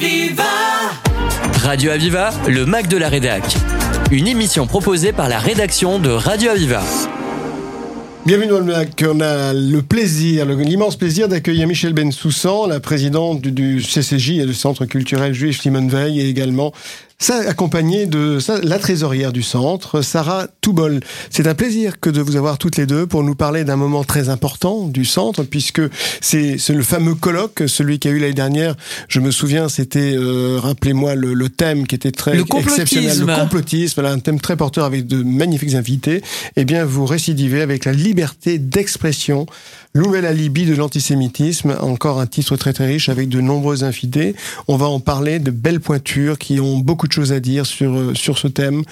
[0.00, 0.44] Aviva
[1.64, 3.42] Radio Aviva, le Mac de la Rédac.
[4.12, 6.84] Une émission proposée par la rédaction de Radio Aviva.
[8.24, 9.04] Bienvenue dans le MAC.
[9.10, 14.46] On a le plaisir, l'immense plaisir d'accueillir Michel Bensoussan, la présidente du, du CCJ et
[14.46, 16.72] du Centre culturel juif Simone Veil, et également
[17.20, 21.00] ça, accompagnée de ça, la trésorière du centre, Sarah Toubol.
[21.30, 24.04] C'est un plaisir que de vous avoir toutes les deux pour nous parler d'un moment
[24.04, 25.82] très important du centre, puisque
[26.20, 28.76] c'est le fameux colloque, celui qu'il y a eu l'année dernière.
[29.08, 33.26] Je me souviens, c'était, euh, rappelez-moi le, le thème qui était très Le exceptionnel, complotisme.
[33.26, 36.22] le complotisme, voilà, un thème très porteur avec de magnifiques invités.
[36.56, 39.46] Eh bien, vous récidivez avec la liberté d'expression,
[39.98, 44.34] nouvelle alibi de l'antisémitisme, encore un titre très très riche avec de nombreux invités.
[44.66, 47.96] On va en parler de belles pointures qui ont beaucoup de choses à dire sur
[47.96, 48.82] euh, sur ce thème.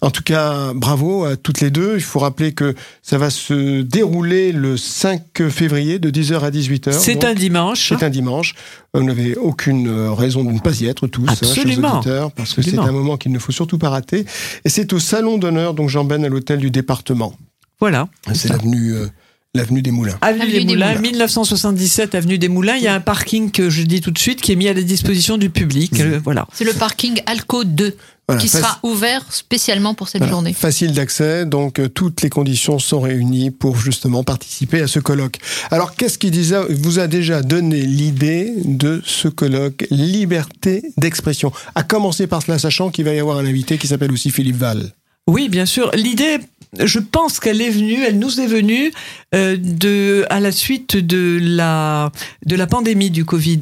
[0.00, 1.94] En tout cas, bravo à toutes les deux.
[1.96, 6.92] Il faut rappeler que ça va se dérouler le 5 février de 10h à 18h.
[6.92, 7.88] C'est un dimanche.
[7.88, 8.54] c'est un dimanche.
[8.94, 11.98] On n'avait aucune euh, raison de ne pas y être tous, hein, Absolument.
[11.98, 14.24] auditeurs, parce que c'est un moment qu'il ne faut surtout pas rater.
[14.64, 17.34] Et c'est au salon d'honneur, donc j'en à l'hôtel du département.
[17.80, 18.08] Voilà.
[18.32, 19.06] C'est l'avenue, euh,
[19.54, 20.18] l'avenue des Moulins.
[20.20, 21.00] Avenue, Avenue des, des Moulins, Moulins.
[21.00, 22.76] 1977, avenue des Moulins.
[22.76, 24.74] Il y a un parking que je dis tout de suite qui est mis à
[24.74, 26.00] la disposition du public.
[26.00, 26.46] Euh, voilà.
[26.52, 27.96] C'est le parking Alco 2
[28.28, 30.52] Voilà, qui sera ouvert spécialement pour cette voilà, journée.
[30.52, 35.38] Facile d'accès, donc euh, toutes les conditions sont réunies pour justement participer à ce colloque.
[35.70, 41.52] Alors, qu'est-ce qui disait- vous a déjà donné l'idée de ce colloque Liberté d'expression?
[41.74, 44.56] À commencer par cela, sachant qu'il va y avoir un invité qui s'appelle aussi Philippe
[44.56, 44.92] Val.
[45.26, 45.90] Oui, bien sûr.
[45.94, 46.38] L'idée,
[46.78, 48.92] je pense qu'elle est venue, elle nous est venue
[49.34, 52.10] euh, de à la suite de la
[52.46, 53.60] de la pandémie du Covid.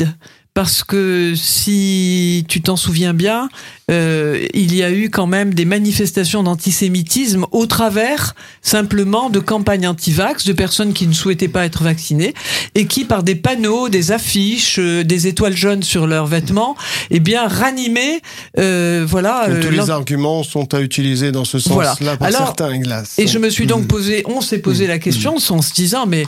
[0.56, 3.50] Parce que si tu t'en souviens bien,
[3.90, 9.86] euh, il y a eu quand même des manifestations d'antisémitisme au travers simplement de campagnes
[9.86, 12.32] anti-vax, de personnes qui ne souhaitaient pas être vaccinées
[12.74, 16.74] et qui, par des panneaux, des affiches, euh, des étoiles jaunes sur leurs vêtements,
[17.10, 18.22] eh bien, ranimaient,
[18.58, 19.50] euh, voilà.
[19.50, 21.90] Euh, tous les arguments sont à utiliser dans ce Voilà.
[21.90, 23.18] sens-là pour Alors, certains, Glace.
[23.18, 23.88] Et je me suis donc Mhm.
[23.88, 26.24] posé, on s'est posé la question en se disant, mais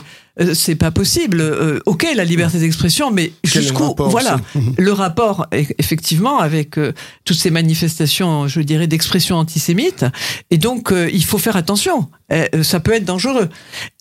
[0.53, 1.41] c'est pas possible.
[1.41, 4.73] Euh, ok, la liberté d'expression, mais jusqu'où Voilà, Mhm.
[4.77, 6.93] le rapport e- effectivement avec euh,
[7.25, 10.05] toutes ces manifestations, je dirais, d'expression antisémite.
[10.51, 12.07] Et donc, euh, il faut faire attention.
[12.31, 13.49] Euh, euh, ça peut être dangereux.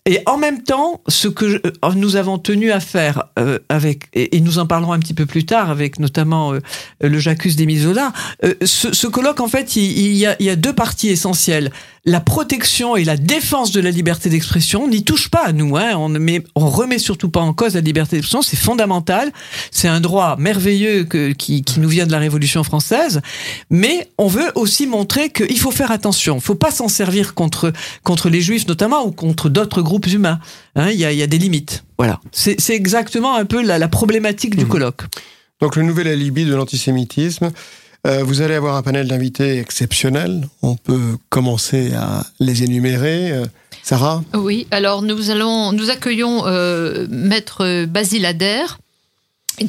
[0.08, 4.40] Et en même temps, ce que euh, nous avons tenu à faire euh, avec, et,
[4.40, 6.60] nous en parlerons un petit peu plus tard avec notamment euh,
[7.02, 10.46] le J'accuse des Misola, euh, ce, ce colloque, en fait, il, il y a, il
[10.46, 11.70] y a deux parties essentielles.
[12.06, 15.76] La protection et la défense de la liberté d'expression on n'y touche pas à nous,
[15.76, 19.30] hein, on ne on remet surtout pas en cause la liberté d'expression, c'est fondamental,
[19.70, 23.20] c'est un droit merveilleux que, qui, qui nous vient de la Révolution française,
[23.68, 27.74] mais on veut aussi montrer qu'il faut faire attention, il faut pas s'en servir contre
[28.04, 30.40] contre les juifs notamment ou contre d'autres groupes humains.
[30.74, 31.84] Hein, Il y, a, il y a des limites.
[31.98, 34.70] Voilà, c'est exactement un peu la, la problématique du Mhm.
[34.70, 35.02] colloque.
[35.60, 37.50] Donc le nouvel alibi de l'antisémitisme.
[38.06, 40.48] Euh, vous allez avoir un panel d'invités exceptionnel.
[40.62, 43.32] On peut commencer à les énumérer.
[43.32, 43.46] Euh,
[43.82, 44.22] Sarah?
[44.34, 48.78] Oui, alors nous allons, nous accueillons euh, Maître Basile Adair,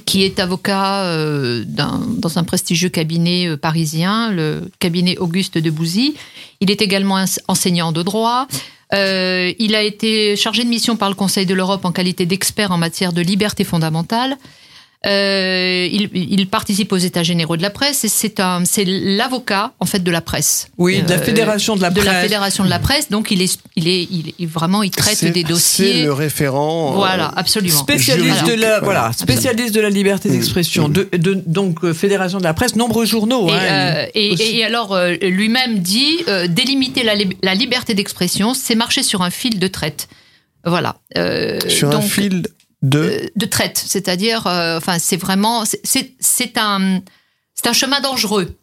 [0.05, 6.15] qui est avocat euh, dans un prestigieux cabinet euh, parisien, le cabinet Auguste de Bouzy.
[6.61, 8.47] Il est également ens- enseignant de droit.
[8.93, 12.71] Euh, il a été chargé de mission par le Conseil de l'Europe en qualité d'expert
[12.71, 14.37] en matière de liberté fondamentale.
[15.05, 19.71] Euh, il, il participe aux États généraux de la presse et c'est un, c'est l'avocat
[19.79, 20.67] en fait de la presse.
[20.77, 22.05] Oui, de la Euh, Fédération de la de presse.
[22.13, 23.09] la fédération de la presse.
[23.09, 26.03] Donc il est, il est, il est vraiment, il traite c'est- des C'est dossiers.
[26.03, 26.91] le référent.
[26.91, 27.79] euh, Voilà, absolument.
[27.79, 29.11] Spécialiste de la, Voilà.
[29.13, 33.47] spécialiste de la liberté d'expression, de, de- donc Fédération de la presse, nombreux journaux.
[33.47, 34.57] Et, hein, euh, et, aussi.
[34.57, 39.21] et alors, euh, lui-même dit euh, délimiter la, lib- la liberté d'expression, c'est marcher sur
[39.21, 40.09] un fil de traite.
[40.65, 40.97] Voilà.
[41.17, 42.43] Euh, sur un fil
[42.81, 42.99] de.
[42.99, 47.01] euh, de traite, c'est-à-dire, euh, enfin, c'est vraiment, c'est- un,
[47.55, 48.55] c'est un chemin dangereux.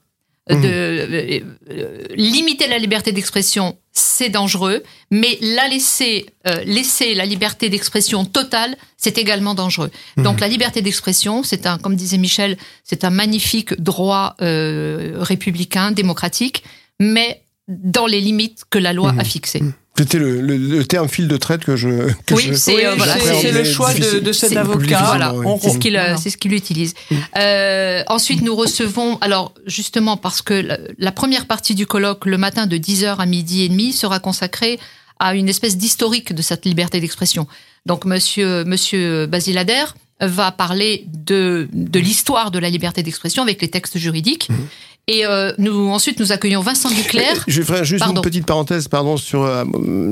[0.49, 1.41] De euh,
[1.73, 8.25] euh, limiter la liberté d'expression, c'est dangereux, mais la laisser, euh, laisser la liberté d'expression
[8.25, 9.91] totale, c'est également dangereux.
[10.19, 15.91] Donc la liberté d'expression, c'est un, comme disait Michel, c'est un magnifique droit euh, républicain,
[15.91, 16.63] démocratique,
[17.01, 19.19] mais dans les limites que la loi Mhm.
[19.19, 19.63] a fixées.
[19.99, 21.89] C'était le, le- le terme fil de traite que je.
[22.27, 24.57] que Oui, je- c'est, Oui, euh, voilà, c'est- j'appréhendais c'est le choix de, de cet
[24.57, 25.03] avocat.
[25.07, 25.45] Voilà, oui.
[25.47, 26.17] On- c'est ce qu'il euh, voilà.
[26.19, 26.95] c'est ce qu'il utilise.
[27.39, 32.39] Euh, ensuite, nous recevons, alors justement parce que la, la première partie du colloque, le
[32.39, 34.79] matin de 10h à midi et demi, sera consacrée
[35.19, 37.47] à une espèce d'historique de cette liberté d'expression.
[37.87, 43.61] Donc, monsieur, monsieur Basile Adair va parler de, de l'histoire de la liberté d'expression avec
[43.61, 44.49] les textes juridiques.
[44.49, 44.57] Mhm.
[45.09, 47.45] Et euh, nous ensuite nous accueillons Vincent Duclerc.
[47.47, 48.17] Je ferai juste Pardon.
[48.23, 49.65] une petite parenthèse, pardon, sur euh,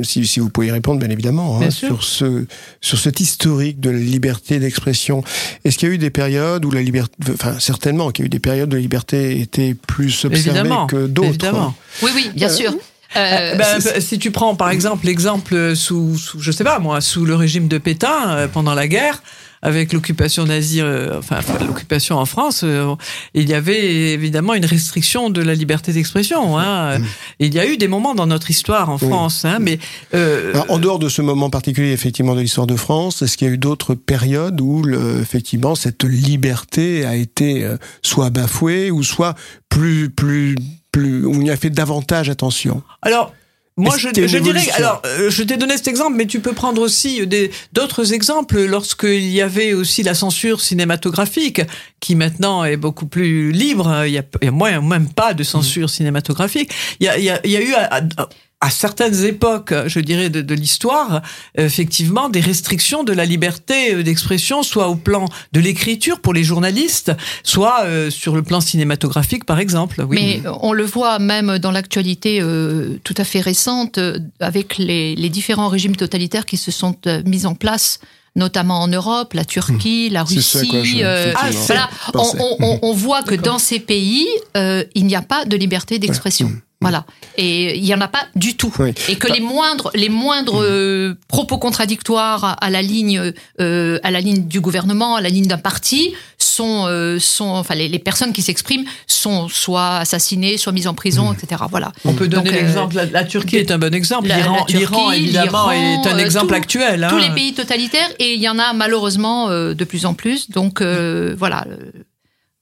[0.05, 1.89] si, si vous pouvez y répondre, bien évidemment, hein, Bien sûr.
[1.89, 2.47] sur ce
[2.81, 5.25] sur cet historique de la liberté d'expression.
[5.65, 8.29] Est-ce qu'il y a eu des périodes où la liberté, enfin certainement qu'il y a
[8.29, 11.29] eu des périodes où la liberté était plus observée Évidemment, que d'autres?
[11.31, 11.75] évidemment.
[12.03, 12.73] Oui, oui, bien sûr.
[13.17, 16.79] Euh, Ben, c'est- ben, si tu prends par exemple l'exemple sous, sous, je sais pas
[16.79, 19.25] moi, sous le régime de Pétain euh, pendant la guerre,
[19.65, 22.95] avec l'occupation nazie, euh, enfin l'occupation en France, euh,
[23.35, 26.59] il y avait évidemment une restriction de la liberté d'expression.
[26.59, 26.99] Hein.
[27.41, 29.09] Il y a eu des moments dans notre histoire en Oui.
[29.09, 29.79] France, hein, mais
[30.15, 33.49] euh, Alors, en dehors de ce moment particulier, effectivement, de l'histoire de France, est-ce qu'il
[33.49, 38.91] y a eu d'autres périodes où, le- effectivement, cette liberté a été euh, soit bafouée
[38.91, 39.35] ou soit
[39.71, 40.57] plus, plus,
[40.93, 42.83] plus, où on y a fait davantage attention?
[43.03, 43.33] Alors,
[43.77, 44.71] moi, je, dirais.
[44.75, 47.27] Alors, euh, je t'ai donné cet exemple, mais tu peux prendre aussi
[47.73, 48.63] d'autres exemples.
[48.65, 51.61] Lorsqu'il y avait aussi la censure cinématographique,
[51.99, 54.05] qui maintenant est beaucoup plus libre.
[54.07, 56.73] Il y a, il y a moins, même pas de censure cinématographique.
[57.01, 58.29] Il y a, il y a, il y a eu à, à-
[58.67, 61.21] à certaines époques, je dirais, de, de l'histoire,
[61.57, 67.13] effectivement, des restrictions de la liberté d'expression, soit au plan de l'écriture pour les journalistes,
[67.43, 70.05] soit euh, sur le plan cinématographique, par exemple.
[70.09, 70.17] Oui.
[70.19, 75.15] Mais on le voit même dans l'actualité euh, tout à fait récente, euh, avec les,
[75.15, 77.99] les différents régimes totalitaires qui se sont euh, mis en place,
[78.37, 80.69] notamment en Europe, la Turquie, la ce à Russie.
[80.69, 84.27] quoi je- euh, effectivement, voilà, je on, on- on- on voit que dans ces pays,
[84.57, 86.51] euh, il n'y a pas de liberté d'expression.
[86.81, 87.07] Voilà.
[87.39, 88.71] Et il n'y en a pas du tout.
[88.79, 88.93] Oui.
[89.09, 94.21] Et que les moindres, les moindres euh, propos contradictoires à, la ligne, euh, à la
[94.21, 98.35] ligne du gouvernement, à la ligne d'un parti, sont, euh, sont, enfin, les, les personnes
[98.35, 101.63] qui s'expriment sont soit assassinées, soit mises en prison, etc.
[101.71, 101.91] Voilà.
[102.05, 102.97] On peut donner euh, l'exemple.
[102.97, 104.29] La, la Turquie est un bon exemple.
[104.29, 107.03] L'Iran, évidemment, est un exemple tout- actuel.
[107.05, 107.09] hein.
[107.09, 110.51] Tous les pays totalitaires, et il y en a malheureusement euh, de plus en plus.
[110.51, 111.65] Donc euh, voilà.
[111.71, 111.77] euh,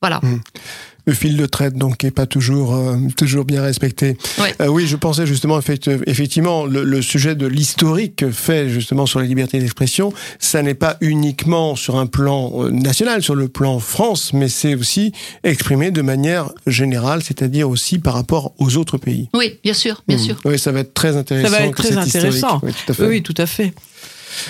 [0.00, 0.20] Voilà.
[1.04, 4.16] Le fil de traite, donc, est pas toujours, euh, toujours bien respecté.
[4.38, 4.54] Ouais.
[4.60, 9.18] Euh, oui, je pensais justement, effect- effectivement, le, le sujet de l'historique fait justement sur
[9.18, 13.80] la liberté d'expression, ça n'est pas uniquement sur un plan euh, national, sur le plan
[13.80, 15.10] France, mais c'est aussi
[15.42, 19.28] exprimé de manière générale, c'est-à-dire aussi par rapport aux autres pays.
[19.34, 20.22] Oui, bien sûr, bien Mhm.
[20.24, 20.36] sûr.
[20.44, 21.50] Oui, ça va être très intéressant.
[21.52, 22.60] Ça va être très intéressant.
[22.62, 23.02] Oui, tout à fait.
[23.02, 23.72] Oui, oui, tout à fait.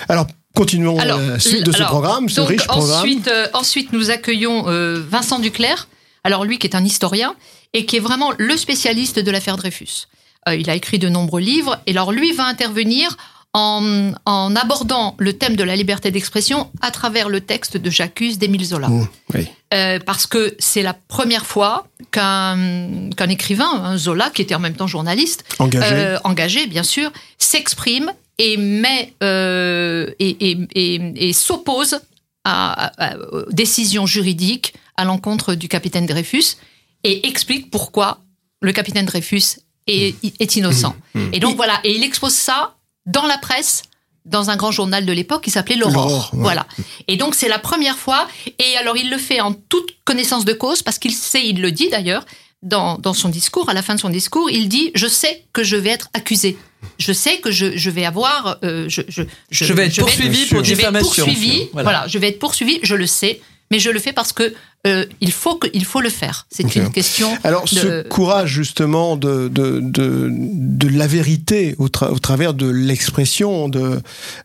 [0.08, 2.98] Alors, continuons Alors, la suite de ce alors, programme, ce donc, riche programme.
[3.00, 5.88] Ensuite, euh, ensuite, nous accueillons euh, Vincent Duclerc.
[6.24, 7.34] Alors lui, qui est un historien
[7.72, 10.06] et qui est vraiment le spécialiste de l'affaire Dreyfus.
[10.48, 11.80] Euh, il a écrit de nombreux livres.
[11.86, 13.16] Et alors lui va intervenir
[13.54, 18.38] en, en abordant le thème de la liberté d'expression à travers le texte de J'accuse
[18.38, 18.88] d'Émile Zola.
[18.88, 19.46] Mmh, oui.
[19.74, 24.58] Euh, parce que c'est la première fois qu'un qu'un écrivain, un Zola, qui était en
[24.60, 25.94] même temps journaliste, Engagé.
[25.94, 32.00] euh, engagé bien sûr, s'exprime et met et, et, et, et s'oppose
[32.44, 36.56] à, à- aux décisions juridiques à l'encontre du capitaine Dreyfus
[37.04, 38.20] et explique pourquoi
[38.60, 40.94] le capitaine Dreyfus est, est innocent.
[41.32, 43.82] Et donc voilà, et il expose ça dans la presse
[44.24, 46.30] dans un grand journal de l'époque qui s'appelait L'Aurore.
[46.32, 46.40] Ouais.
[46.42, 46.66] Voilà.
[47.08, 48.28] Et donc c'est la première fois.
[48.60, 51.72] Et alors il le fait en toute connaissance de cause parce qu'il sait, il le
[51.72, 52.24] dit d'ailleurs
[52.62, 55.64] dans, dans son discours, à la fin de son discours, il dit je sais que
[55.64, 56.56] je vais être accusé.
[56.98, 60.62] Je sais que je, je vais avoir, euh, je, je, Je vais être poursuivi pour
[60.62, 61.24] je vais être diffamation.
[61.24, 61.68] poursuivi.
[61.72, 61.90] Voilà.
[61.90, 62.06] Voilà.
[62.08, 62.78] je vais être poursuivi.
[62.84, 63.40] Je le sais,
[63.72, 64.54] mais je le fais parce que
[64.86, 66.46] euh, il faut que, il faut le faire.
[66.50, 67.28] C'est une question.
[67.44, 72.52] Alors, de- ce courage, justement, de, de, de, de la vérité au, tra- au travers
[72.52, 74.00] de l'expression, de,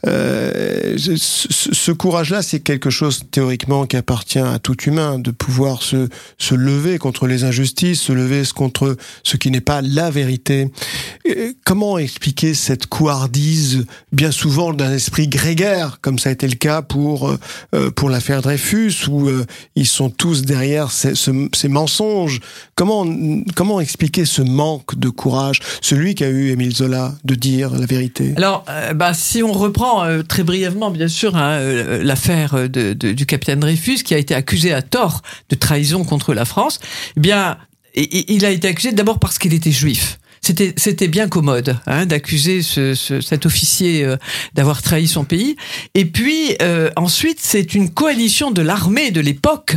[0.06, 5.82] euh, ce, ce- courage-là, c'est quelque chose, théoriquement, qui appartient à tout humain, de pouvoir
[5.82, 6.08] se,
[6.38, 10.70] se lever contre les injustices, se lever contre ce qui n'est pas la vérité.
[11.28, 16.56] Euh, Comment expliquer cette couardise, bien souvent d'un esprit grégaire, comme ça a été le
[16.56, 17.40] cas pour, euh,
[17.74, 19.46] euh, pour l'affaire Dreyfus, où euh,
[19.76, 22.40] ils sont tous derrière ces, ce- ces mensonges.
[22.76, 23.06] Comment,
[23.56, 28.34] comment expliquer ce manque de courage, celui qu'a eu Émile Zola de dire la vérité?
[28.38, 33.26] Alors, euh, bah, si on reprend euh, très brièvement, bien sûr, hein, euh, l'affaire du
[33.26, 36.80] capitaine Dreyfus, qui a été accusé à tort de trahison contre la France,
[37.16, 37.58] eh bien,
[37.96, 40.20] il a été accusé d'abord parce qu'il était juif.
[40.42, 44.18] C'était, c'était bien commode hein, d'accuser ce, ce- cet officier euh,
[44.54, 45.56] d'avoir trahi son pays.
[45.94, 49.76] Et puis euh, ensuite, c'est une coalition de l'armée de l'époque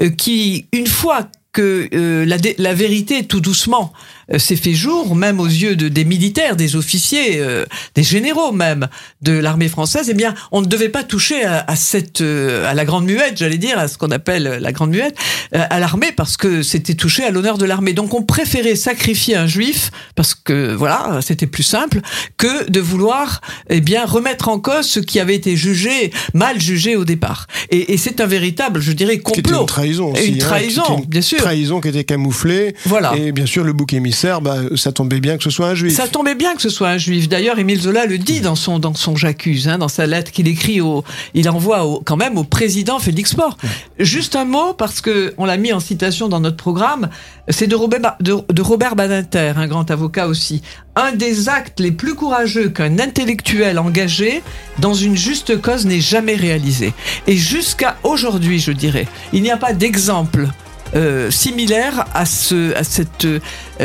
[0.00, 3.92] euh, qui, une fois que euh, la, la vérité, tout doucement,
[4.38, 7.64] s'est fait jour, même aux yeux de, des militaires, des officiers, euh,
[7.94, 8.88] des généraux même
[9.20, 12.74] de l'armée française, eh bien, on ne devait pas toucher à, à cette, euh, à
[12.74, 15.16] la grande muette, j'allais dire, à ce qu'on appelle la grande muette,
[15.54, 17.92] euh, à l'armée, parce que c'était touché à l'honneur de l'armée.
[17.92, 22.00] Donc, on préférait sacrifier un juif, parce que voilà, c'était plus simple,
[22.36, 26.96] que de vouloir, eh bien, remettre en cause ce qui avait été jugé, mal jugé
[26.96, 27.46] au départ.
[27.70, 29.60] Et, et c'est un véritable, je dirais, Qui était complot.
[29.60, 30.28] une trahison aussi.
[30.28, 31.38] Une hein, trahison, une bien sûr.
[31.38, 32.74] Trahison qui était camouflée.
[32.86, 33.14] Voilà.
[33.16, 35.94] Et bien sûr, le bouc émissaire, bah, ça tombait bien que ce soit un juif.
[35.94, 37.28] Ça tombait bien que ce soit un juif.
[37.28, 40.48] D'ailleurs, Émile Zola le dit dans son dans son J'accuse, hein, dans sa lettre qu'il
[40.48, 41.04] écrit au,
[41.34, 43.56] il envoie au, quand même au président Félix Faure.
[43.98, 47.08] Juste un mot parce que on l'a mis en citation dans notre programme.
[47.48, 50.62] C'est de Robert de, de Robert Badinter, un grand avocat aussi.
[50.94, 54.42] Un des actes les plus courageux qu'un intellectuel engagé
[54.78, 56.92] dans une juste cause n'ait jamais réalisé.
[57.26, 60.48] Et jusqu'à aujourd'hui, je dirais, il n'y a pas d'exemple
[60.94, 63.40] euh, similaire à, ce, à cette, euh,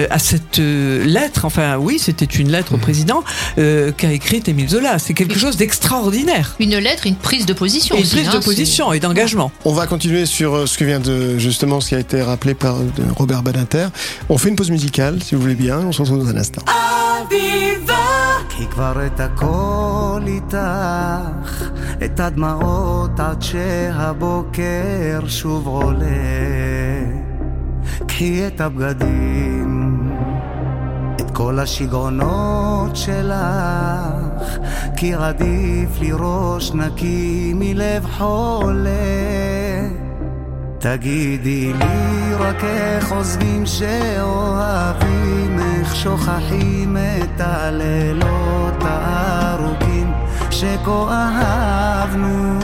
[0.10, 2.82] à cette euh, lettre, enfin oui, c'était une lettre au mhm.
[2.82, 3.24] président
[3.56, 5.00] qu'a écrite Émile Zola.
[5.00, 5.40] C'est quelque mhm.
[5.40, 6.56] chose d'extraordinaire.
[6.60, 7.96] Une lettre, une prise de position.
[7.96, 9.52] Une prise de hein, position et d'engagement.
[9.66, 12.78] On va continuer sur ce que vient de justement ce qui a été rappelé par
[13.16, 13.88] Robert Badinter.
[14.30, 15.80] On fait une pause musicale, si vous voulez bien.
[15.80, 16.64] On se retrouve dans un instant.
[22.06, 26.08] את הדמעות עד שהבוקר שוב עולה.
[28.08, 30.12] קחי את הבגדים,
[31.22, 33.36] את כל השיגעונות שלך,
[34.98, 38.90] כי עדיף לי ראש נקי מלב חולה.
[40.80, 49.27] תגידי לי רק איך עוזבים שאוהבים, איך שוכחים את הלילות הארוכים
[50.60, 52.60] שכה אהבנו.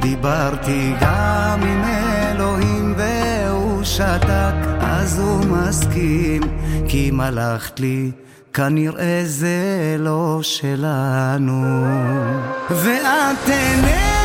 [0.00, 6.42] דיברתי גם עם אלוהים והוא שתק, אז הוא מסכים,
[6.88, 8.10] כי אם הלכת לי
[8.52, 11.84] כנראה זה לא שלנו.
[12.70, 14.17] ואת אינך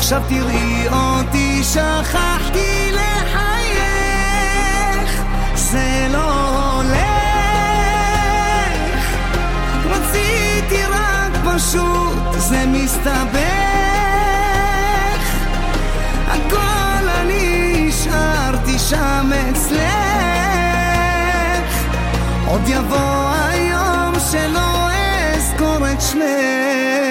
[0.00, 4.30] עכשיו תראי אותי שכחתי לחייך
[5.54, 7.00] זה לא הולך.
[9.84, 13.40] רציתי רק פשוט זה מסתבך.
[16.28, 19.80] הכל אני השארתי שם אצלך.
[22.46, 24.88] עוד יבוא היום שלא
[25.36, 27.09] אזכור את שמך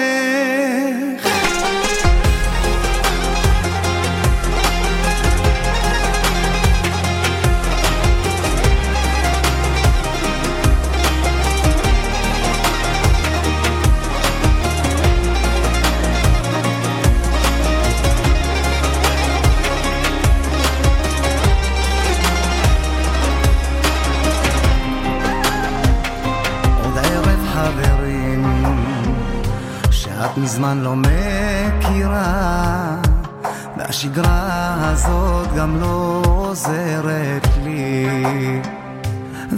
[30.42, 32.96] מזמן לא מכירה
[33.76, 38.06] והשגרה הזאת גם לא עוזרת לי.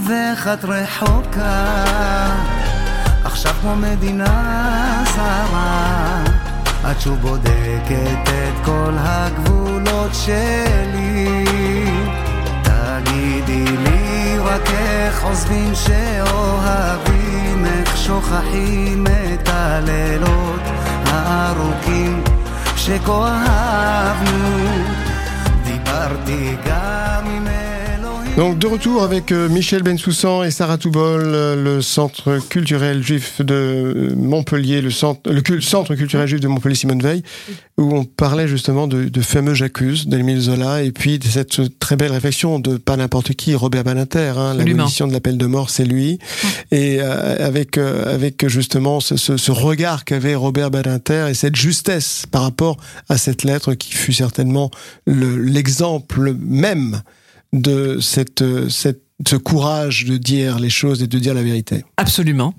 [0.07, 1.75] ואיך את רחוקה
[3.25, 6.23] עכשיו כמו מדינה זרה
[6.91, 11.45] את שוב בודקת את כל הגבולות שלי.
[12.63, 20.72] תגידי לי רק איך עוזבים שאוהבים, איך שוכחים את הלילות
[21.13, 22.25] הארוכים
[22.77, 24.85] שכה אהבנו.
[25.65, 27.62] דיברתי גם עם.
[28.43, 33.41] Donc de retour avec euh, Michel Bensoussan et Sarah Toubol, euh, le centre culturel juif
[33.41, 37.23] de euh, Montpellier, le centre, le centre culturel juif de Montpellier Simone Veil,
[37.79, 41.95] où on parlait justement de, de fameux J'accuse d'Émile Zola et puis de cette très
[41.95, 45.71] belle réflexion de pas n'importe qui, Robert Badinter, hein, l'abolition de la peine de mort,
[45.71, 46.19] c'est lui,
[46.73, 51.55] et euh, avec euh, avec justement ce, ce, ce regard qu'avait Robert Badinter et cette
[51.55, 52.77] justesse par rapport
[53.09, 54.73] à cette lettre qui fut certainement
[55.07, 57.03] le- l'exemple même
[57.53, 61.85] de cette, euh, cette, ce courage de dire les choses et de dire la vérité.
[61.97, 62.55] absolument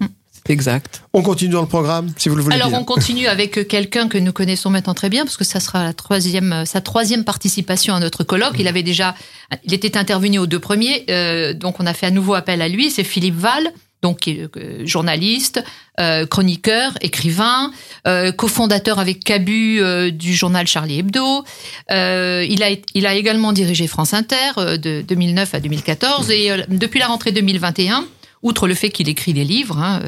[0.45, 2.79] c'est exact On continue dans le programme, si vous le voulez Alors bien.
[2.79, 5.83] on continue avec euh, quelqu'un que nous connaissons maintenant très bien parce que ça sera
[5.83, 8.55] la troisième, euh, sa troisième participation à notre colloque.
[8.59, 9.15] Il avait déjà,
[9.63, 12.67] il était intervenu aux deux premiers, euh, donc on a fait à nouveau appel à
[12.67, 12.91] lui.
[12.91, 13.71] C'est Philippe Val,
[14.03, 15.63] donc euh, journaliste,
[15.99, 17.71] euh, chroniqueur, écrivain,
[18.05, 21.43] euh, cofondateur avec Cabu euh, du journal Charlie Hebdo.
[21.89, 26.51] Euh, il a il a également dirigé France Inter euh, de 2009 à 2014 et
[26.67, 28.05] depuis la rentrée 2021.
[28.43, 30.01] outre le fait qu'il écrit des livres, hein,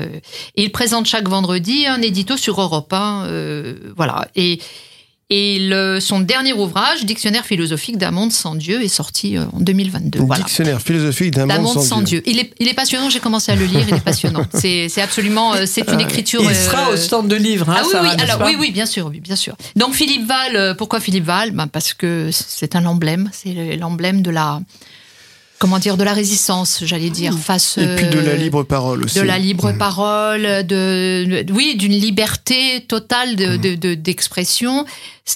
[0.56, 4.28] il présente chaque vendredi un édito sur Europe 1, euh, voilà.
[4.36, 4.60] Et,
[5.32, 9.60] et le, son dernier ouvrage, Dictionnaire philosophique d'un monde sans Dieu, est sorti euh, en
[9.60, 10.20] 2022.
[10.20, 10.44] Voilà.
[10.44, 12.22] Dictionnaire philosophique d'un monde, monde sans, sans Dieu.
[12.22, 12.32] Dieu.
[12.32, 14.46] Il est, il est passionnant, j'ai commencé à le lire, il est passionnant.
[14.54, 16.42] C'est c'est absolument, euh, c'est une écriture.
[16.44, 18.56] Il euh, sera au stand de livres, hein, ah oui, Sarah, oui, alors pas oui,
[18.60, 19.56] oui, bien sûr, oui, bien sûr.
[19.76, 24.22] Donc Philippe Val, euh, pourquoi Philippe Val ben, Parce que c'est un emblème, c'est l'emblème
[24.22, 24.62] de la,
[25.60, 27.78] comment dire, de la résistance, j'allais dire, face.
[27.78, 29.18] Et puis de la euh, libre parole aussi.
[29.18, 34.86] de la libre parole, de, de- oui, d'une liberté totale de- de- de- d'expression,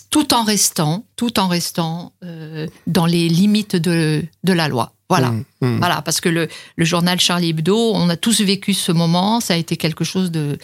[0.09, 4.93] tout en restant, tout en restant euh, dans les limites de, de la loi.
[5.09, 5.29] Voilà.
[5.31, 5.77] Mmh, mmh.
[5.79, 9.55] Voilà, parce que le, le journal Charlie Hebdo, on a tous vécu ce moment, ça
[9.55, 10.57] a été quelque chose de,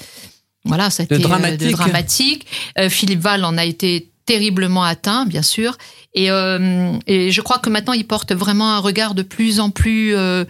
[0.65, 1.71] voilà, ça a De été euh, dramatique.
[1.71, 2.45] dramatique.
[2.77, 5.77] Euh, Philippe Val en a été terriblement atteint, bien sûr,
[6.13, 9.69] et, euh, et je crois que maintenant il porte vraiment un regard de plus en
[9.69, 10.45] plus euh,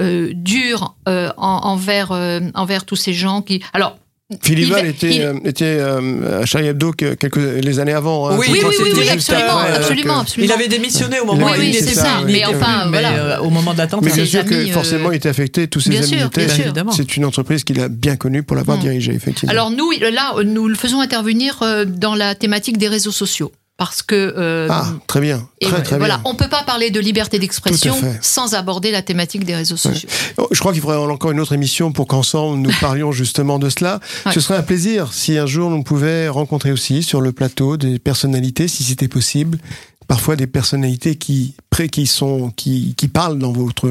[0.00, 3.98] euh, dur euh, en- envers euh, envers tous ces gens qui, alors.
[4.42, 7.92] Philippe il- Val était, il- euh, était euh, à Charlie Hebdo que- quelques les années
[7.92, 8.30] avant.
[8.30, 8.36] hein.
[8.38, 10.46] Oui, oui, oui, que oui, absolument, après, euh, absolument, que- absolument.
[10.48, 12.84] Il avait démissionné au moment avait où il Oui, oui, était c'est ça, mais enfin,
[12.86, 13.12] mais, voilà.
[13.12, 14.06] euh, au moment d'attentat.
[14.06, 16.26] Mais bien sûr que amis, euh, forcément, il était affecté, tous ses bien amis sûr,
[16.26, 16.46] étaient.
[16.46, 16.64] bien sûr.
[16.64, 16.92] Évidemment.
[16.92, 18.80] C'est une entreprise qu'il a bien connue pour l'avoir Mm.
[18.80, 19.50] dirigée, effectivement.
[19.52, 23.52] Alors nous, là, nous le faisons intervenir dans la thématique des réseaux sociaux.
[23.76, 25.48] Parce que euh, ah, très bien.
[25.60, 26.30] et Très, très voilà, bien.
[26.30, 30.08] on peut pas parler de liberté d'expression sans aborder la thématique des réseaux sociaux.
[30.36, 33.68] Oh, Je crois qu'il faudrait encore une autre émission pour qu'ensemble nous parlions justement de
[33.68, 33.98] cela.
[34.26, 34.32] Ouais.
[34.32, 37.98] Ce serait un plaisir si un jour on pouvait rencontrer aussi sur le plateau des
[37.98, 39.58] personnalités, si c'était possible,
[40.06, 43.88] parfois des personnalités qui qui sont qui, qui parlent dans votre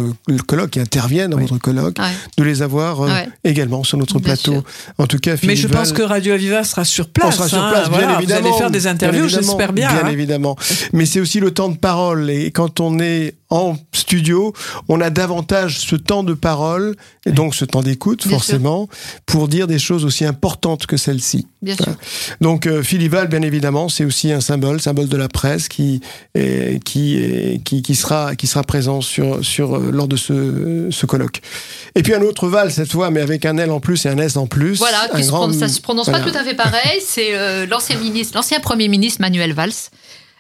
[0.48, 1.44] colloque, qui interviennent dans Oui.
[1.48, 2.06] votre colloque, Ouais.
[2.38, 3.30] de les avoir euh, Ouais.
[3.44, 4.52] également sur notre Bien plateau.
[4.54, 4.64] sûr.
[4.98, 7.36] En tout cas, Mais Philippe je pense que Radio Aviva sera sur on place.
[7.36, 8.42] sera sur hein, place, voilà, bien évidemment.
[8.42, 9.92] Vous allez faire des interviews, j'espère bien.
[9.92, 10.10] Bien hein.
[10.10, 10.56] évidemment.
[10.94, 12.30] Mais c'est aussi le temps de parole.
[12.30, 14.54] Et quand on est en studio,
[14.90, 18.90] on a davantage ce temps de parole, et donc ce temps d'écoute, forcément,
[19.28, 21.46] pour dire des choses aussi importantes que celles-ci.
[21.62, 21.94] Bien sûr.
[22.42, 26.02] Donc euh, Philippe Val, bien évidemment, c'est aussi un symbole, symbole de la presse qui
[26.36, 30.88] est- qui est- qui qui sera qui sera présent sur sur euh, lors de ce
[30.92, 31.42] ce colloque.
[31.96, 34.18] Et puis un autre Val cette fois, mais avec un L en plus et un
[34.18, 34.78] S en plus.
[34.78, 36.24] Voilà, Un qui se grand- prononce- ça se prononce voilà.
[36.24, 37.02] pas tout à fait pareil.
[37.06, 39.72] C'est euh, l'ancien ministre, l'ancien premier ministre Manuel Valls.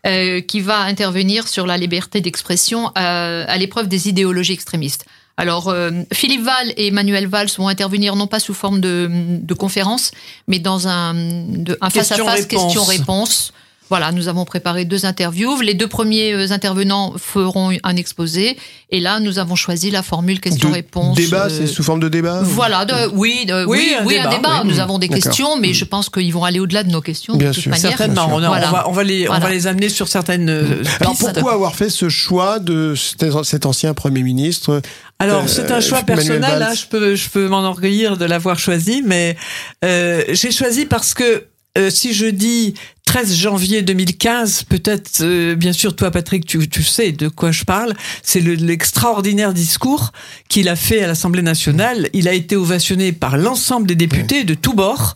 [0.05, 5.05] euh, qui va intervenir sur la liberté d'expression euh, à l'épreuve des idéologies extrémistes.
[5.37, 9.53] Alors, euh, Philippe Val et Manuel Valls vont intervenir non pas sous forme de, de
[9.53, 10.11] conférence,
[10.49, 13.53] mais dans un, de- un face-à-face Question-réponse.
[13.89, 15.61] Voilà, nous avons préparé deux interviews.
[15.61, 18.57] Les deux premiers euh, intervenants feront un exposé.
[18.89, 21.15] Et là, nous avons choisi la formule question-réponse.
[21.15, 24.35] Débat, euh, c'est sous forme de débat voilà, de- oui, de- Oui, oui, un oui,
[24.35, 24.69] débat, oui.
[24.69, 27.35] Nous avons des questions, mais je pense qu'ils vont aller au-delà de nos questions.
[27.35, 27.71] Bien de toute sûr.
[27.71, 27.89] manière.
[27.89, 28.69] Certainement, on, a- Voilà.
[28.69, 29.45] on va, on, va les, on Voilà.
[29.45, 31.33] va les amener sur certaines euh, Alors pistes.
[31.33, 34.81] pourquoi avoir fait ce choix de cet ancien Premier ministre
[35.19, 38.57] Alors, Euh, c'est un choix Manuel personnel, hein, je peux, je peux m'enorgueillir de l'avoir
[38.59, 39.35] choisi, mais
[39.83, 41.45] euh, j'ai choisi parce que
[41.77, 46.83] euh, si je dis 13 janvier 2015, peut-être, euh, bien sûr, toi, Patrick, tu, tu
[46.83, 47.93] sais de quoi je parle.
[48.23, 50.11] C'est le- l'extraordinaire discours
[50.47, 52.09] qu'il a fait à l'Assemblée nationale.
[52.13, 55.15] Il a été ovationné par l'ensemble des députés de tous bords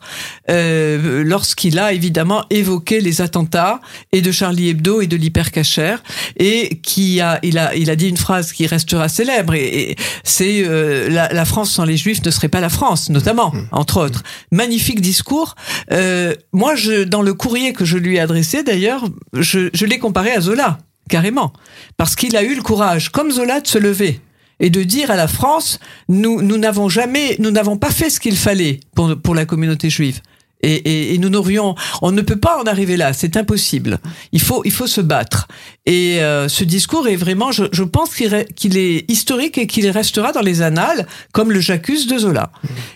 [0.50, 3.80] euh, lorsqu'il a évidemment évoqué les attentats
[4.12, 6.04] et de Charlie Hebdo et de l'hypercachère
[6.38, 9.96] et qui a, il a, il a dit une phrase qui restera célèbre et, et
[10.24, 14.02] c'est euh, la, la France sans les Juifs ne serait pas la France, notamment entre
[14.02, 14.24] autres.
[14.52, 15.56] Magnifique discours.
[15.92, 20.32] Euh, moi, je, dans le courrier que je lui ai adressé, d'ailleurs, je, l'ai comparé
[20.32, 21.54] à Zola, carrément,
[21.96, 24.20] parce qu'il a eu le courage, comme Zola, de se lever
[24.60, 28.20] et de dire à la France, nous, nous n'avons jamais, nous n'avons pas fait ce
[28.20, 30.22] qu'il fallait pour, pour la communauté juive.
[30.64, 34.00] Et, nous n'aurions, on ne peut pas en arriver là, c'est impossible.
[34.32, 35.48] Il faut, il faut se battre.
[35.86, 40.42] Et euh, ce discours est vraiment, je, pense qu'il est historique et qu'il restera dans
[40.42, 42.52] les annales comme le J'accuse de Zola.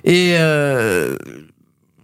[0.08, 1.18] Euh,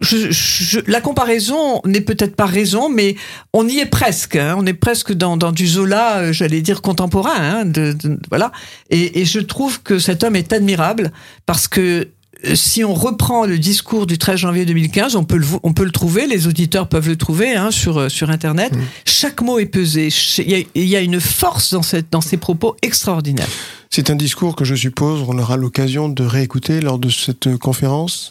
[0.00, 3.16] je, je- la comparaison n'est peut-être pas raison, mais
[3.52, 4.36] on y est presque.
[4.36, 4.54] hein.
[4.58, 7.32] on est presque dans, dans du Zola, euh, j'allais dire contemporain.
[7.38, 8.52] hein, de, de- voilà.
[8.90, 11.12] Et, et je trouve que cet homme est admirable
[11.46, 12.08] parce que
[12.46, 15.84] euh, si on reprend le discours du 13 janvier 2015, on peut le, on peut
[15.84, 18.72] le trouver, les auditeurs peuvent le trouver hein, sur, euh, sur Internet.
[19.04, 20.08] Chaque mot est pesé.
[20.38, 23.48] Il y, a, il y a une force dans, cette, dans ces propos extraordinaires.
[23.90, 28.30] C'est un discours que je suppose on aura l'occasion de réécouter lors de cette conférence?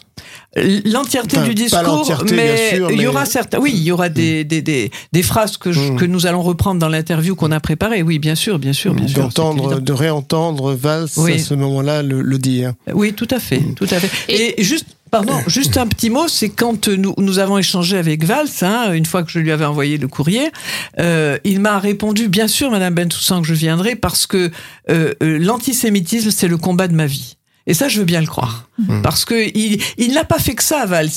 [0.56, 4.44] L'entièreté Enfin, du discours, mais il y mais- aura certains, oui, il y aura des,
[4.44, 5.96] des, des, des phrases que, je- Mm.
[5.96, 8.02] que nous allons reprendre dans l'interview qu'on a préparée.
[8.02, 9.20] Oui, bien sûr, bien sûr, bien sûr.
[9.22, 11.34] D'entendre, de réentendre Valls Oui.
[11.34, 12.72] à ce moment-là le, le dire.
[12.92, 14.10] Oui, tout à fait, tout à fait.
[14.32, 18.24] Et, Et- juste, pardon, juste un petit mot, c'est quand nous, nous avons échangé avec
[18.24, 20.50] Valls, hein, une fois que je lui avais envoyé le courrier,
[20.98, 24.50] euh, il m'a répondu, bien sûr, Madame Bentoussan, que je viendrai, parce que
[24.90, 27.36] euh, euh, l'antisémitisme, c'est le combat de ma vie.
[27.68, 28.68] Et ça, je veux bien le croire.
[29.02, 31.10] Parce que il, il n'a pas fait que ça, Valls.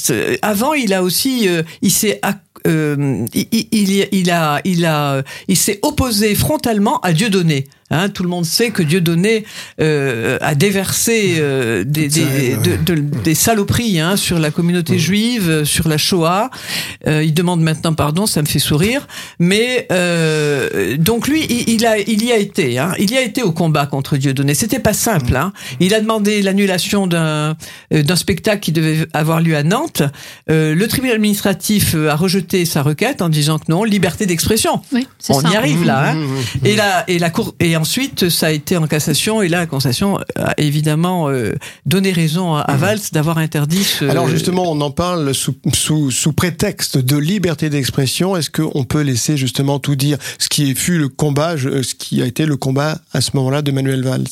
[0.43, 2.19] Avant, il a aussi, euh, il s'est
[2.67, 7.65] euh, il, il, il, a, il a, il s'est opposé frontalement à Dieudonné.
[7.91, 9.43] Hein, tout le monde sait que Dieudonné
[9.81, 15.49] euh, a déversé euh, des, des, de, de, des, saloperies hein, sur la communauté juive,
[15.49, 16.49] euh, sur la Shoah.
[17.05, 19.07] Euh, il demande maintenant pardon, ça me fait sourire.
[19.39, 22.79] Mais euh, donc lui, il, il, a, il y a été.
[22.79, 24.53] Hein, il y a été au combat contre Dieudonné.
[24.53, 25.35] C'était pas simple.
[25.35, 25.51] Hein.
[25.81, 27.57] Il a demandé l'annulation d'un
[27.91, 30.03] d'un spectacle qui devait avoir lieu à Nantes.
[30.47, 34.81] le tribunal administratif a rejeté sa requête en disant que non, liberté d'expression.
[34.93, 35.49] Oui, On ça.
[35.49, 36.11] y arrive là.
[36.11, 36.17] Hein.
[36.63, 39.65] Et la et la cour et ensuite, ça a été en cassation, et là, la
[39.67, 41.53] cassation a évidemment euh,
[41.85, 44.05] donné raison à, à Valls d'avoir interdit ce...
[44.05, 48.37] Alors justement, on en parle sous, sous, sous prétexte de liberté d'expression.
[48.37, 52.25] Est-ce qu'on peut laisser justement tout dire ce qui fut le combat, ce qui a
[52.25, 54.27] été le combat à ce moment-là de Manuel Valls?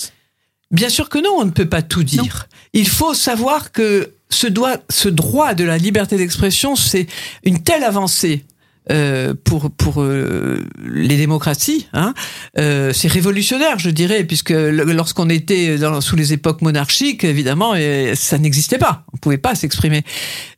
[0.72, 2.48] Bien sûr que non, on ne peut pas tout dire.
[2.50, 2.58] Non.
[2.74, 7.08] Il faut savoir que ce, doit, ce droit de la liberté d'expression, c'est
[7.44, 8.46] une telle avancée
[8.92, 11.88] euh, pour pour euh, les démocraties.
[11.94, 12.14] Hein.
[12.58, 17.74] Euh, c'est révolutionnaire, je dirais, puisque lorsqu'on était dans, sous les époques monarchiques, évidemment,
[18.16, 19.06] ça n'existait pas.
[19.14, 20.04] On pouvait pas s'exprimer.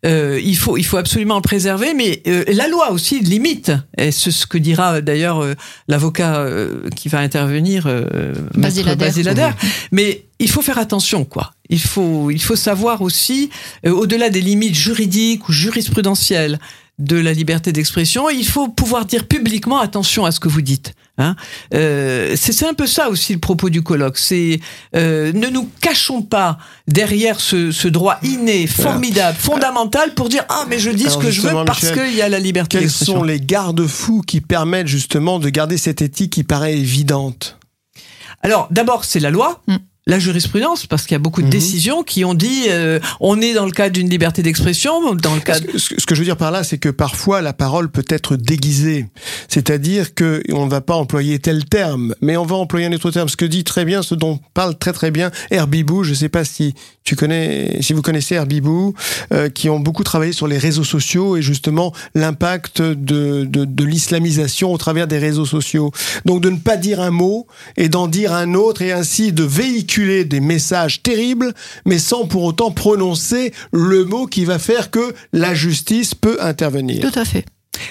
[0.05, 3.71] Euh, il faut il faut absolument le préserver, mais euh, la loi aussi limite.
[3.97, 5.45] Et c'est ce que dira d'ailleurs
[5.87, 6.45] l'avocat
[6.95, 7.87] qui va intervenir,
[8.55, 9.49] Basilader.
[9.91, 11.53] Mais il faut faire attention, quoi.
[11.69, 13.49] Il faut, il faut savoir aussi,
[13.85, 16.59] euh, au-delà des limites juridiques ou jurisprudentielles
[17.01, 20.93] de la liberté d'expression, il faut pouvoir dire publiquement attention à ce que vous dites.
[21.17, 21.35] Hein
[21.73, 24.17] euh, c'est un peu ça aussi le propos du colloque.
[24.17, 24.59] C'est
[24.95, 30.65] euh, ne nous cachons pas derrière ce, ce droit inné, formidable, fondamental pour dire ah
[30.69, 32.87] mais je dis Alors ce que je veux parce qu'il y a la liberté Quels
[32.87, 33.17] d'expression.
[33.19, 37.57] sont les garde-fous qui permettent justement de garder cette éthique qui paraît évidente?
[38.41, 39.61] Alors d'abord c'est la loi.
[39.67, 39.75] Mm
[40.07, 41.51] la jurisprudence, parce qu'il y a beaucoup de mmh.
[41.51, 45.41] décisions qui ont dit euh, on est dans le cadre d'une liberté d'expression, dans le
[45.41, 45.67] cadre.
[45.77, 48.05] Ce que, ce que, je veux dire par là, c'est que parfois la parole peut
[48.09, 49.05] être déguisée,
[49.47, 53.11] c'est-à-dire que on ne va pas employer tel terme, mais on va employer un autre
[53.11, 53.29] terme.
[53.29, 56.03] Ce que dit très bien, ce dont parle très très bien Herbibou.
[56.03, 58.95] Je ne sais pas si tu connais, si vous connaissez Herbibou,
[59.31, 62.95] euh, qui ont beaucoup travaillé sur les réseaux sociaux et justement l'impact de,
[63.43, 65.91] de, de l'islamisation au travers des réseaux sociaux.
[66.25, 67.45] Donc de ne pas dire un mot
[67.77, 71.53] et d'en dire un autre et ainsi de véhiculer des messages terribles,
[71.85, 77.01] mais sans pour autant prononcer le mot qui va faire que la justice peut intervenir.
[77.01, 77.45] Tout à fait.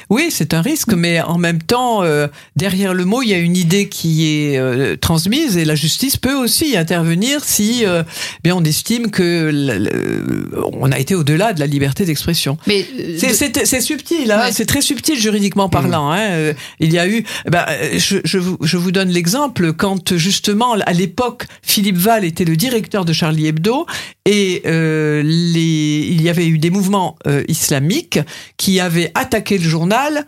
[0.08, 2.26] Oui, c'est un risque, mais en même temps, euh,
[2.56, 6.16] derrière le mot, il y a une idée qui est euh, transmise et la justice
[6.16, 8.02] peut aussi intervenir si euh,
[8.42, 12.58] bien on estime que le, le, on a été au-delà de la liberté d'expression.
[12.66, 12.86] Mais
[13.18, 14.52] c'est subtil, hein, ouais.
[14.52, 16.10] c'est très subtil juridiquement parlant.
[16.10, 16.14] Mmh.
[16.14, 16.52] Hein.
[16.80, 17.64] Il y a eu, ben,
[17.96, 22.56] je, je, vous, je vous donne l'exemple quand justement à l'époque Philippe Val était le
[22.56, 23.86] directeur de Charlie Hebdo
[24.30, 27.16] et les, il y avait eu des mouvements
[27.48, 28.20] islamiques
[28.56, 30.24] qui avaient attaqué le journal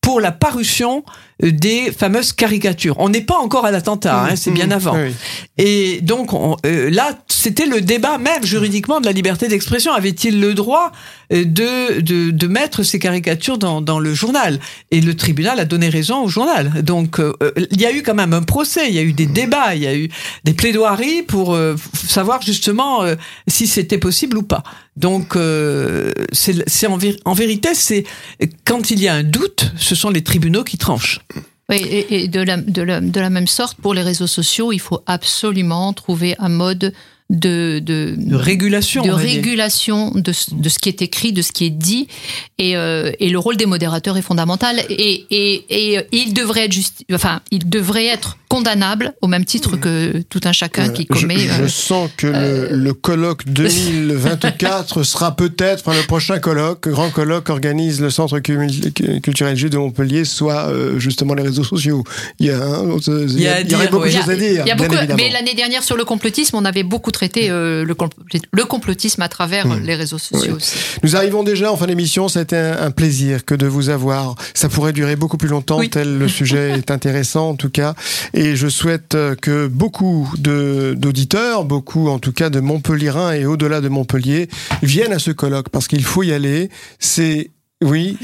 [0.00, 1.04] pour la parution
[1.42, 2.96] des fameuses caricatures.
[2.98, 4.96] On n'est pas encore à l'attentat, mmh, hein, c'est bien avant.
[4.96, 5.12] Oui.
[5.58, 9.92] Et donc on, euh, là, c'était le débat même juridiquement de la liberté d'expression.
[9.92, 10.92] Avait-il le droit
[11.30, 14.60] de, de, de, mettre ces caricatures dans, dans, le journal?
[14.90, 16.82] Et le tribunal a donné raison au journal.
[16.82, 17.32] Donc euh,
[17.70, 19.82] il y a eu quand même un procès, il y a eu des débats, il
[19.82, 20.08] y a eu
[20.44, 23.14] des plaidoiries pour euh, savoir justement euh,
[23.46, 24.62] si c'était possible ou pas.
[24.96, 25.36] Donc
[26.32, 28.04] c'est en, en vérité, c'est
[28.64, 31.23] quand il y a un doute, ce sont les tribunaux qui tranchent.
[31.70, 31.76] Oui,
[32.10, 36.92] et, de la même sorte, pour les réseaux sociaux, il faut absolument trouver un mode
[37.30, 41.64] de, de, de régulation, de, régulation de, de, ce qui est écrit, de ce qui
[41.64, 42.06] est dit.
[42.58, 44.80] Et, euh, et le rôle des modérateurs est fondamental.
[44.90, 46.76] Et, et, et il devrait être
[47.12, 51.38] enfin, il devrait être condamnable au même titre que tout un chacun qui commet.
[51.38, 56.38] Je, je euh, sens que euh, le, le, colloque 2024 sera peut-être, enfin, le prochain
[56.38, 61.64] colloque, grand colloque organise le Centre culturel juif de Montpellier, soit euh, justement les réseaux
[61.64, 62.04] sociaux.
[62.38, 64.62] Il y a, il y, a, il y aurait beaucoup de choses à dire.
[64.64, 67.84] Il y a beaucoup, mais l'année dernière sur le complotisme, on avait beaucoup traité euh,
[67.84, 67.96] le,
[68.52, 69.80] le, complotisme à travers mmh.
[69.80, 70.56] les réseaux sociaux oui.
[70.56, 70.76] aussi.
[71.02, 72.28] Nous arrivons déjà en fin d'émission.
[72.28, 74.34] C'était un, un, plaisir que de vous avoir.
[74.52, 75.88] Ça pourrait durer beaucoup plus longtemps, oui.
[75.88, 77.94] tel le sujet est intéressant en tout cas.
[78.34, 83.88] Et je souhaite que beaucoup d'auditeurs, beaucoup en tout cas de Montpellierins et au-delà de
[83.88, 84.48] Montpellier,
[84.82, 86.68] viennent à ce colloque parce qu'il faut y aller.
[86.98, 87.50] C'est
[87.82, 88.18] oui.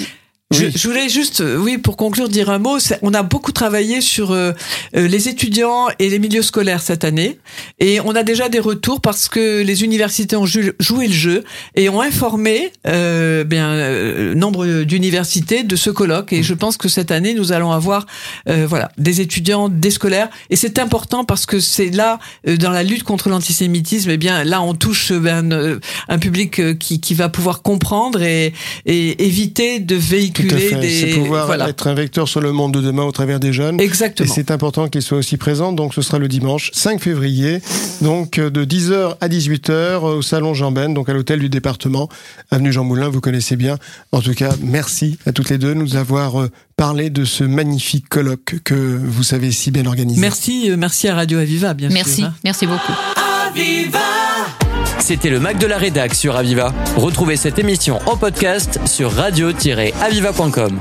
[0.53, 0.73] Je, Oui.
[0.75, 2.77] je voulais juste, euh, oui, pour conclure, dire un mot.
[3.03, 4.51] On a beaucoup travaillé sur euh,
[4.97, 7.39] euh, les étudiants et les milieux scolaires cette année,
[7.79, 11.45] et on a déjà des retours parce que les universités ont jou- joué le jeu
[11.77, 16.33] et ont informé euh, bien euh, nombre d'universités de ce colloque.
[16.33, 18.07] Et je pense que cette année, nous allons avoir,
[18.49, 22.71] euh, voilà, des étudiants, des scolaires, et c'est important parce que c'est là, euh, dans
[22.73, 27.15] la lutte contre l'antisémitisme, eh bien là, on touche ben, euh, un public qui, qui
[27.15, 28.53] va pouvoir comprendre et,
[28.87, 30.77] et éviter de véhiculer Tout à fait.
[30.77, 31.69] des C'est pouvoir voilà.
[31.69, 33.81] être un vecteur sur le monde de demain au travers des jeunes.
[33.81, 34.33] Et Exactement.
[34.33, 35.73] c'est important qu'il soit aussi présent.
[35.73, 37.61] Donc, ce sera le dimanche 5 février,
[38.01, 42.09] donc euh, de 10h à 18h au salon Jean Ben, donc à l'hôtel du département,
[42.51, 43.09] avenue Jean Moulin.
[43.09, 43.77] Vous connaissez bien.
[44.13, 47.45] En tout cas, merci à toutes les deux de nous avoir euh, parlé de ce
[47.45, 50.21] magnifique colloque que vous savez si bien organiser.
[50.21, 52.25] Merci, euh, merci à Radio Aviva, bien Merci, sûr.
[52.27, 52.35] hein.
[52.45, 52.93] merci beaucoup.
[54.99, 56.73] C'était le Mac de la Rédac sur Aviva.
[56.97, 60.79] Retrouvez cette émission en podcast sur radio-aviva.com.